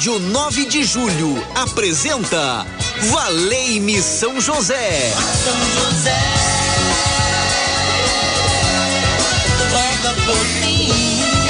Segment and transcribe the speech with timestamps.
[0.00, 2.66] Rádio 9 de Julho apresenta
[3.10, 5.12] Valei-me São José.
[5.44, 6.16] São José.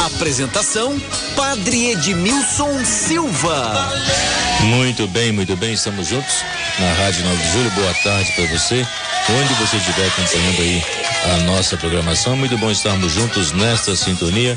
[0.04, 1.00] Apresentação
[1.36, 3.88] Padre Edmilson Silva.
[4.62, 6.44] Muito bem, muito bem, estamos juntos
[6.80, 7.70] na Rádio 9 de Julho.
[7.70, 8.84] Boa tarde para você,
[9.30, 12.36] onde você estiver acompanhando aí a nossa programação.
[12.36, 14.56] Muito bom estarmos juntos nesta sintonia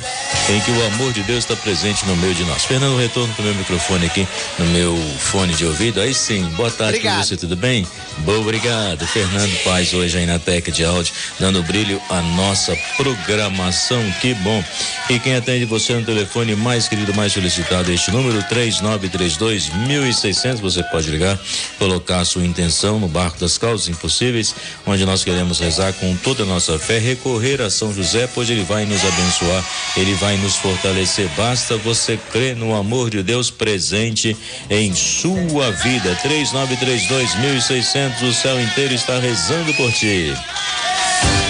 [0.50, 2.64] em que o amor de Deus está presente no meio de nós.
[2.66, 4.28] Fernando, retorno para o meu microfone aqui,
[4.58, 6.00] no meu fone de ouvido.
[6.00, 7.86] Aí sim, boa tarde para você, tudo bem?
[8.20, 9.06] Boa, obrigado.
[9.06, 14.02] Fernando Paz hoje aí na Teca de áudio, dando brilho à nossa programação.
[14.22, 14.64] Que bom.
[15.10, 20.84] E quem atende você no telefone mais querido, mais solicitado, este número 3932 1600, você
[20.84, 21.38] pode ligar,
[21.78, 24.56] colocar a sua intenção no barco das causas impossíveis,
[24.86, 28.64] onde nós queremos rezar com toda a nossa fé, recorrer a São José, pois ele
[28.64, 29.66] vai nos abençoar,
[29.98, 31.28] ele vai nos fortalecer.
[31.36, 34.38] Basta você crer no amor de Deus presente
[34.70, 36.16] em sua vida.
[36.22, 40.32] 3932 1600, o céu inteiro está rezando por ti.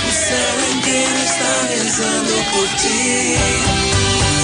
[0.08, 3.36] O céu inteiro está rezando por ti.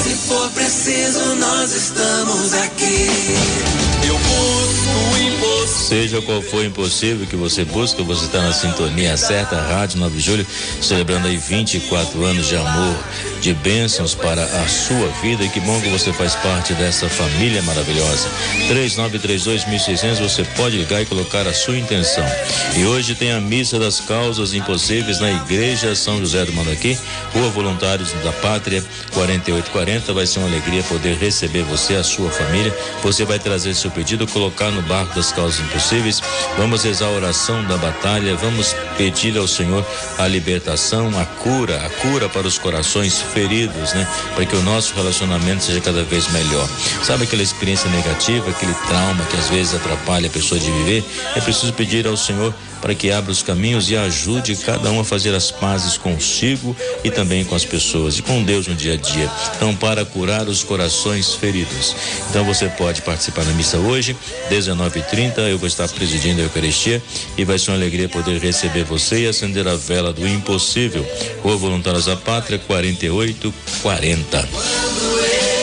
[0.03, 3.98] Se for preciso, nós estamos aqui.
[4.09, 4.59] Eu busco
[5.89, 10.21] Seja qual for impossível que você busca, você está na sintonia certa, Rádio 9 de
[10.21, 10.47] Julho,
[10.79, 12.95] celebrando aí 24 anos de amor,
[13.41, 15.43] de bênçãos para a sua vida.
[15.43, 18.29] E que bom que você faz parte dessa família maravilhosa.
[18.69, 22.25] 3932-1600, você pode ligar e colocar a sua intenção.
[22.77, 26.99] E hoje tem a missa das causas impossíveis na Igreja São José do Mandaqui,
[27.33, 28.83] Rua Voluntários da Pátria,
[29.15, 30.13] 4840.
[30.13, 32.71] Vai ser uma alegria poder receber você, a sua família.
[33.01, 36.21] Você vai trazer seu pedido, colocar no barco das causas impossíveis.
[36.57, 39.85] Vamos rezar a oração da batalha, vamos pedir ao Senhor
[40.17, 44.07] a libertação, a cura, a cura para os corações feridos, né?
[44.35, 46.65] Para que o nosso relacionamento seja cada vez melhor.
[47.03, 51.03] Sabe aquela experiência negativa, aquele trauma que às vezes atrapalha a pessoa de viver?
[51.35, 55.03] É preciso pedir ao Senhor para que abra os caminhos e ajude cada um a
[55.03, 58.97] fazer as pazes consigo e também com as pessoas e com Deus no dia a
[58.97, 59.29] dia.
[59.55, 61.95] Então, para curar os corações feridos.
[62.29, 63.88] Então, você pode participar da missa hoje,
[64.49, 65.39] 19h30.
[65.49, 67.01] Eu vou estar presidindo a Eucaristia
[67.37, 71.05] e vai ser uma alegria poder receber você e acender a vela do impossível.
[71.41, 74.49] Rua Voluntários da Pátria, 4840.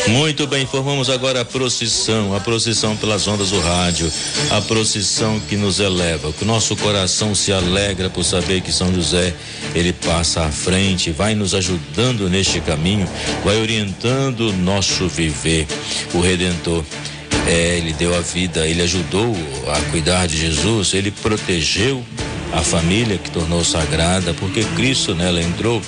[0.08, 4.10] Muito bem, formamos agora a procissão, a procissão pelas ondas do rádio,
[4.50, 8.94] a procissão que nos eleva, que o nosso coração se alegra por saber que São
[8.94, 9.34] José,
[9.74, 13.06] ele passa à frente, vai nos ajudando neste caminho,
[13.44, 15.66] vai orientando o nosso viver.
[16.14, 16.84] O Redentor,
[17.46, 19.34] é, ele deu a vida, ele ajudou
[19.68, 22.04] a cuidar de Jesus, ele protegeu
[22.52, 25.82] a família que tornou sagrada, porque Cristo nela entrou.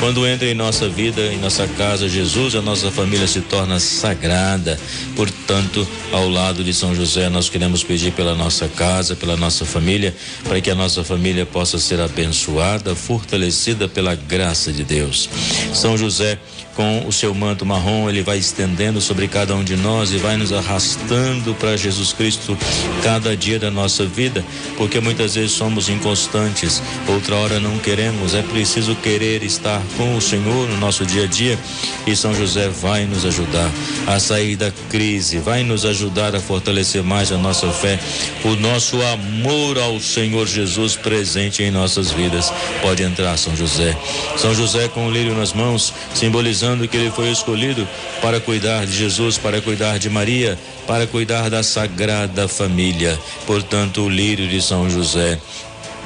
[0.00, 4.78] Quando entra em nossa vida, em nossa casa, Jesus, a nossa família se torna sagrada.
[5.16, 10.14] Portanto, ao lado de São José, nós queremos pedir pela nossa casa, pela nossa família,
[10.44, 15.28] para que a nossa família possa ser abençoada, fortalecida pela graça de Deus.
[15.72, 16.38] São José,
[16.74, 20.36] com o seu manto marrom, ele vai estendendo sobre cada um de nós e vai
[20.36, 22.56] nos arrastando para Jesus Cristo
[23.02, 24.44] cada dia da nossa vida,
[24.76, 30.20] porque muitas vezes somos inconstantes, outra hora não queremos, é preciso querer estar com o
[30.20, 31.58] Senhor no nosso dia a dia
[32.06, 33.70] e São José vai nos ajudar
[34.06, 37.98] a sair da crise, vai nos ajudar a fortalecer mais a nossa fé,
[38.44, 42.52] o nosso amor ao Senhor Jesus presente em nossas vidas.
[42.82, 43.96] Pode entrar, São José.
[44.36, 47.86] São José com o lírio nas mãos, simbolizando que ele foi escolhido
[48.22, 53.18] para cuidar de Jesus, para cuidar de Maria, para cuidar da sagrada família.
[53.46, 55.38] Portanto, o lírio de São José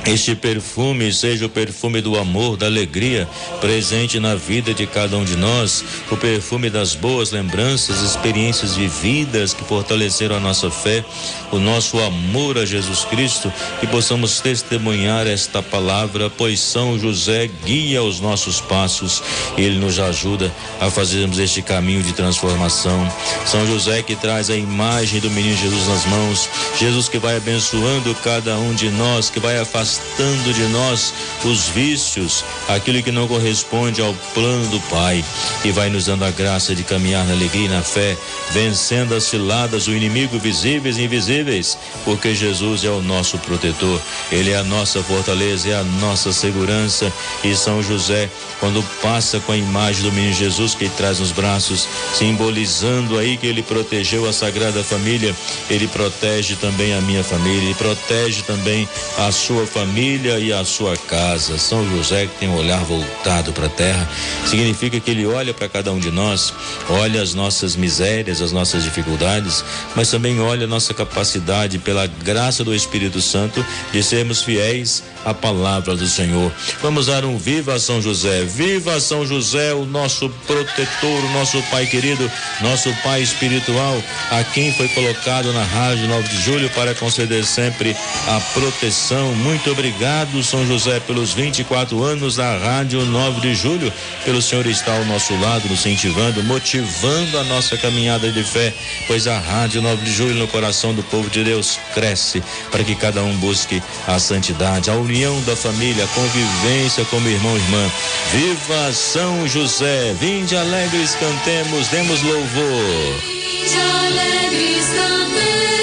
[0.08, 3.28] este perfume seja o perfume do amor, da alegria
[3.60, 9.52] presente na vida de cada um de nós, o perfume das boas lembranças, experiências vividas
[9.52, 11.04] que fortaleceram a nossa fé,
[11.52, 18.02] o nosso amor a Jesus Cristo, que possamos testemunhar esta palavra, pois São José guia
[18.02, 19.22] os nossos passos,
[19.58, 23.06] ele nos ajuda a fazermos este caminho de transformação.
[23.44, 26.48] São José que traz a imagem do menino Jesus nas mãos,
[26.78, 31.14] Jesus que vai abençoando cada um de nós, que vai afastando afastando de nós
[31.44, 35.24] os vícios, aquilo que não corresponde ao plano do Pai,
[35.64, 38.16] e vai nos dando a graça de caminhar na alegria e na fé,
[38.50, 44.00] vencendo as ciladas do inimigo visíveis e invisíveis, porque Jesus é o nosso protetor,
[44.32, 47.12] ele é a nossa fortaleza, é a nossa segurança,
[47.44, 48.28] e São José,
[48.58, 53.46] quando passa com a imagem do menino Jesus que traz nos braços, simbolizando aí que
[53.46, 55.34] ele protegeu a Sagrada Família,
[55.70, 60.64] ele protege também a minha família, ele protege também a sua família família e a
[60.64, 61.56] sua casa.
[61.56, 64.08] São José que tem um olhar voltado para a terra,
[64.44, 66.52] significa que ele olha para cada um de nós,
[66.90, 69.64] olha as nossas misérias, as nossas dificuldades,
[69.96, 75.32] mas também olha a nossa capacidade, pela graça do Espírito Santo, de sermos fiéis à
[75.32, 76.52] palavra do Senhor.
[76.82, 81.86] Vamos dar um viva São José, viva São José, o nosso protetor, o nosso Pai
[81.86, 82.30] querido,
[82.60, 87.96] nosso Pai espiritual, a quem foi colocado na Rádio 9 de Julho para conceder sempre
[88.26, 89.34] a proteção.
[89.34, 93.92] Muito obrigado, São José, pelos 24 anos da Rádio 9 de Julho,
[94.24, 98.72] pelo Senhor estar ao nosso lado, nos incentivando, motivando a nossa caminhada de fé,
[99.06, 102.94] pois a Rádio 9 de Julho no coração do povo de Deus cresce para que
[102.94, 107.90] cada um busque a santidade, a união da família, a convivência como irmão e irmã.
[108.32, 110.14] Viva São José!
[110.20, 113.20] Vinde alegres, cantemos, demos louvor.
[113.22, 115.77] Vinde alegres, cantemos.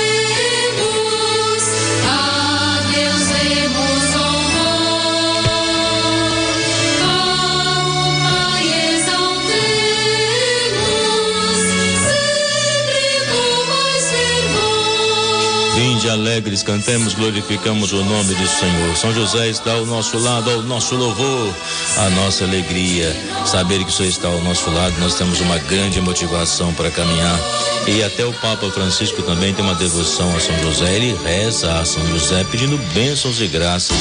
[16.09, 18.95] Alegres, cantemos, glorificamos o nome do Senhor.
[18.95, 21.53] São José está ao nosso lado, ao nosso louvor,
[21.97, 23.15] a nossa alegria.
[23.45, 27.39] Saber que o Senhor está ao nosso lado, nós temos uma grande motivação para caminhar.
[27.87, 30.93] E até o Papa Francisco também tem uma devoção a São José.
[30.95, 33.97] Ele reza a São José pedindo bênçãos e graças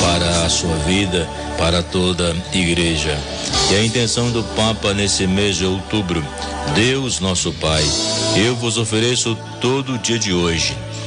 [0.00, 1.28] para a sua vida,
[1.58, 3.18] para toda a igreja.
[3.70, 6.24] E a intenção do Papa nesse mês de outubro,
[6.74, 7.84] Deus nosso Pai,
[8.36, 10.76] eu vos ofereço todo o dia de hoje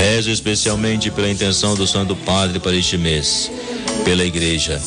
[0.00, 3.50] Rezo especialmente pela intenção do Santo Padre para este mês,
[4.02, 4.80] pela Igreja,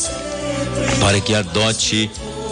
[0.99, 2.09] para que adote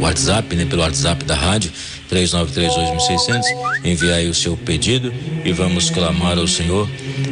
[0.00, 1.72] WhatsApp, né, pelo WhatsApp da rádio,
[2.12, 3.42] 3932.600,
[3.82, 5.10] enviar aí o seu pedido
[5.42, 6.86] e vamos clamar ao Senhor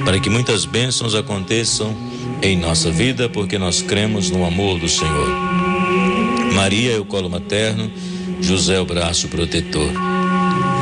[0.06, 1.94] para que muitas bênçãos aconteçam
[2.41, 5.29] em nossa vida, porque nós cremos no amor do Senhor.
[6.55, 7.93] Maria é o colo materno
[8.41, 10.16] José, o braço protetor.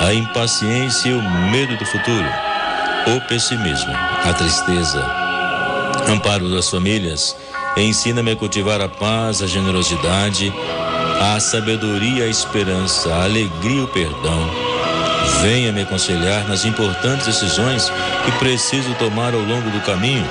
[0.00, 2.26] a impaciência e o medo do futuro,
[3.16, 5.04] o pessimismo, a tristeza.
[6.08, 7.36] Amparo das famílias,
[7.76, 10.52] ensina-me a cultivar a paz, a generosidade,
[11.20, 14.50] a sabedoria, a esperança, a alegria e o perdão.
[15.40, 17.90] Venha me aconselhar nas importantes decisões
[18.24, 20.26] que preciso tomar ao longo do caminho.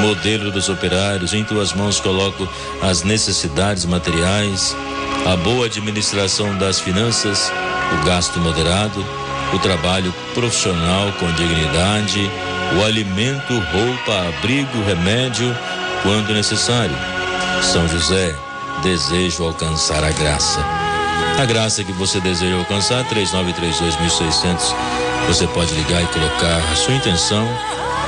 [0.00, 2.48] Modelo dos operários, em tuas mãos coloco
[2.82, 4.76] as necessidades materiais,
[5.24, 7.50] a boa administração das finanças,
[7.92, 9.04] o gasto moderado,
[9.52, 12.30] o trabalho profissional com dignidade,
[12.78, 15.54] o alimento, roupa, abrigo, remédio,
[16.02, 16.96] quando necessário.
[17.62, 18.34] São José,
[18.82, 20.60] desejo alcançar a graça.
[21.38, 24.74] A graça que você deseja alcançar, 3932.600.
[25.26, 27.46] Você pode ligar e colocar a sua intenção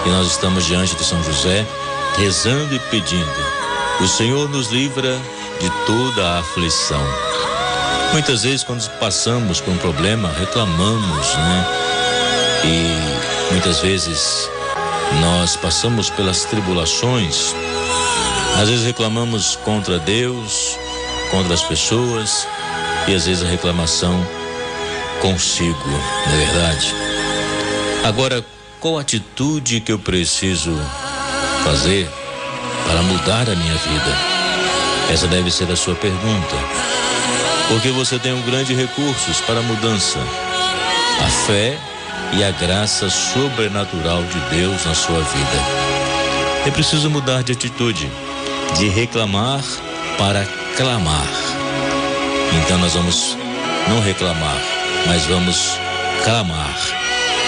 [0.04, 1.66] e nós estamos diante de São José,
[2.16, 3.26] rezando e pedindo.
[4.00, 5.18] O Senhor nos livra
[5.60, 7.02] de toda a aflição.
[8.12, 11.66] Muitas vezes, quando passamos por um problema, reclamamos, né?
[12.64, 14.48] E muitas vezes
[15.20, 17.54] nós passamos pelas tribulações
[18.60, 20.78] Às vezes reclamamos contra Deus,
[21.30, 22.48] contra as pessoas
[23.06, 24.26] e às vezes a reclamação
[25.20, 26.94] consigo, não é verdade?
[28.04, 28.44] Agora,
[28.80, 30.72] qual atitude que eu preciso
[31.64, 32.08] fazer
[32.86, 34.16] para mudar a minha vida?
[35.12, 36.56] Essa deve ser a sua pergunta.
[37.68, 40.18] Porque você tem um grande recursos para a mudança:
[41.24, 41.78] a fé
[42.32, 45.86] e a graça sobrenatural de Deus na sua vida.
[46.66, 48.10] É preciso mudar de atitude,
[48.76, 49.62] de reclamar
[50.18, 50.46] para
[50.76, 51.26] clamar.
[52.62, 53.36] Então nós vamos
[53.88, 54.60] não reclamar,
[55.06, 55.78] mas vamos
[56.24, 56.74] clamar.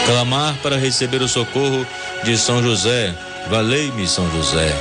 [0.07, 1.87] Clamar para receber o socorro
[2.25, 3.15] de São José.
[3.51, 4.75] Valei-me, São José.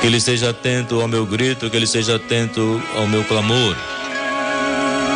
[0.00, 3.76] Que ele esteja atento ao meu grito, que ele esteja atento ao meu clamor.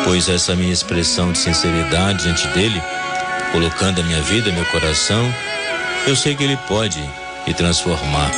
[0.09, 2.81] Pois essa minha expressão de sinceridade diante dele,
[3.51, 5.31] colocando a minha vida, meu coração,
[6.07, 6.99] eu sei que ele pode
[7.45, 8.31] me transformar.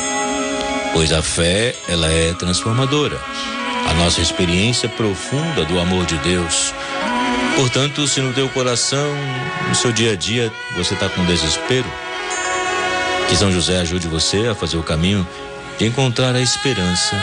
[0.92, 3.18] Pois a fé, ela é transformadora
[3.88, 6.74] a nossa experiência profunda do amor de Deus.
[7.56, 9.10] Portanto, se no teu coração,
[9.66, 11.90] no seu dia a dia, você está com desespero,
[13.30, 15.26] que São José ajude você a fazer o caminho
[15.78, 17.16] de encontrar a esperança,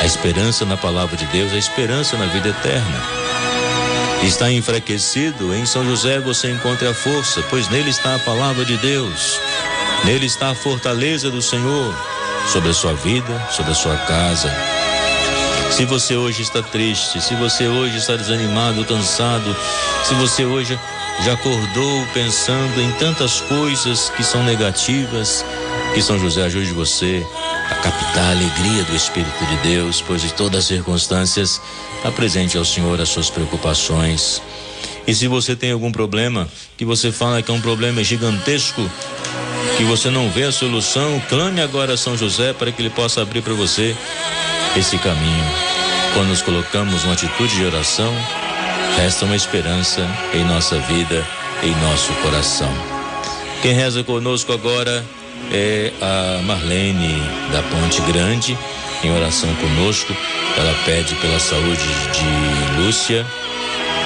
[0.00, 3.21] a esperança na palavra de Deus, a esperança na vida eterna.
[4.22, 8.76] Está enfraquecido, em São José você encontra a força, pois nele está a palavra de
[8.76, 9.40] Deus,
[10.04, 11.94] nele está a fortaleza do Senhor
[12.46, 14.48] sobre a sua vida, sobre a sua casa.
[15.72, 19.56] Se você hoje está triste, se você hoje está desanimado, cansado,
[20.04, 20.78] se você hoje
[21.24, 25.44] já acordou pensando em tantas coisas que são negativas,
[25.94, 27.26] que São José ajude você
[27.74, 31.60] captar a alegria do Espírito de Deus, pois em todas as circunstâncias
[32.04, 34.42] apresente ao Senhor as suas preocupações.
[35.06, 38.88] E se você tem algum problema, que você fala que é um problema gigantesco,
[39.76, 43.22] que você não vê a solução, clame agora a São José para que ele possa
[43.22, 43.96] abrir para você
[44.76, 45.44] esse caminho.
[46.14, 48.12] Quando nos colocamos uma atitude de oração,
[48.96, 51.26] resta uma esperança em nossa vida,
[51.62, 52.72] em nosso coração.
[53.62, 55.04] Quem reza conosco agora
[55.50, 57.22] é a Marlene
[57.52, 58.56] da Ponte Grande,
[59.02, 60.14] em oração conosco.
[60.56, 61.82] Ela pede pela saúde
[62.12, 63.26] de Lúcia,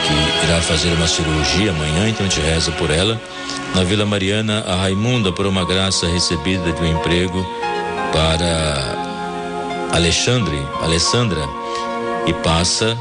[0.06, 3.20] que irá fazer uma cirurgia amanhã, então a gente reza por ela.
[3.74, 7.44] Na Vila Mariana, a Raimunda, por uma graça recebida de um emprego
[8.12, 8.96] para
[9.92, 11.40] Alexandre, Alessandra,
[12.26, 12.96] e passa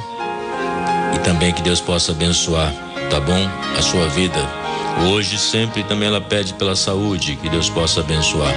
[1.15, 2.73] e também que Deus possa abençoar,
[3.09, 3.49] tá bom?
[3.77, 4.64] A sua vida.
[5.03, 8.53] Hoje, sempre também ela pede pela saúde, que Deus possa abençoar.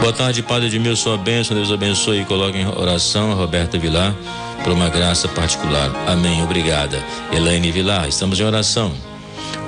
[0.00, 4.14] Boa tarde, Padre Edmilson, a bênção, Deus abençoe e coloque em oração a Roberta Vilar
[4.64, 5.90] por uma graça particular.
[6.06, 7.02] Amém, obrigada.
[7.32, 8.92] Elaine Vilar, estamos em oração.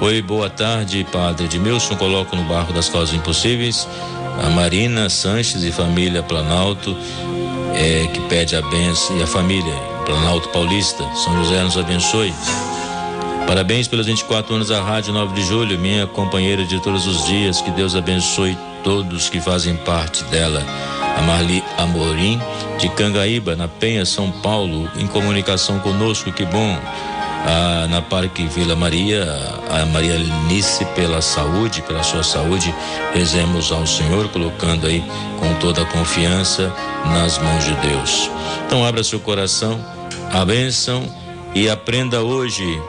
[0.01, 3.87] Oi, boa tarde, Padre Edmilson, coloco no barco das causas impossíveis
[4.43, 6.97] a Marina Sanches e família Planalto,
[7.75, 11.05] é, que pede a benção, e a família Planalto Paulista.
[11.15, 12.33] São José nos abençoe.
[13.47, 17.61] Parabéns pelos 24 anos da Rádio 9 de Julho, minha companheira de todos os dias.
[17.61, 20.63] Que Deus abençoe todos que fazem parte dela.
[21.17, 22.41] A Marli Amorim,
[22.79, 26.79] de Cangaíba, na Penha, São Paulo, em comunicação conosco, que bom
[27.45, 29.25] ah, na Parque Vila Maria,
[29.71, 30.17] a Maria
[30.49, 32.73] Nice pela saúde, pela sua saúde,
[33.13, 35.05] rezemos ao Senhor, colocando aí
[35.39, 36.73] com toda a confiança
[37.07, 38.31] nas mãos de Deus.
[38.67, 39.79] Então abra seu coração,
[40.33, 41.03] a bênção
[41.55, 42.81] e aprenda hoje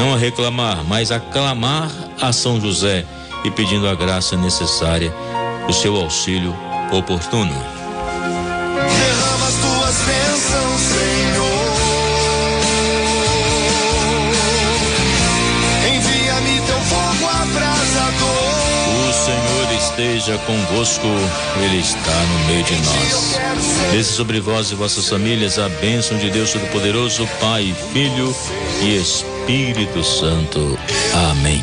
[0.00, 1.90] não a reclamar, mas a clamar
[2.22, 3.04] a São José
[3.44, 5.12] e pedindo a graça necessária,
[5.68, 6.56] o seu auxílio
[6.90, 7.52] oportuno.
[7.52, 11.76] Derrama as tuas bênçãos, Senhor.
[15.94, 18.70] Envia-me teu fogo abrasador.
[19.06, 21.08] O Senhor esteja convosco,
[21.62, 23.38] Ele está no meio de nós.
[23.92, 28.34] Desça sobre vós e vossas famílias a bênção de Deus Todo-Poderoso, Pai, Filho
[28.80, 29.39] e Espírito
[30.04, 30.78] Santo.
[31.30, 31.62] Amém.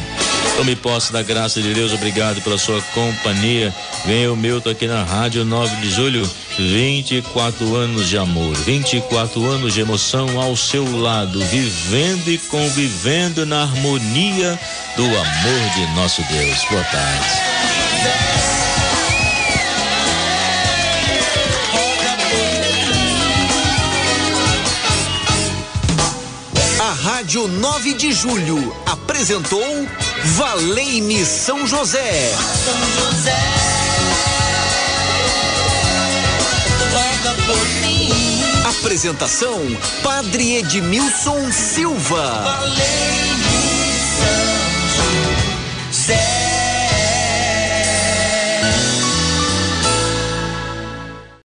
[0.58, 3.74] Tome posse da graça de Deus, obrigado pela sua companhia.
[4.06, 6.30] Venha o meu, tô aqui na Rádio 9 de Julho.
[6.58, 13.62] 24 anos de amor, 24 anos de emoção ao seu lado, vivendo e convivendo na
[13.62, 14.60] harmonia
[14.96, 16.58] do amor de nosso Deus.
[16.70, 18.67] Boa tarde.
[27.38, 29.62] Rádio 9 de Julho apresentou
[30.38, 32.34] Valei-me São José.
[32.66, 33.38] São José.
[38.80, 39.62] Apresentação:
[40.02, 42.42] Padre Edmilson Silva.
[42.44, 43.37] Valei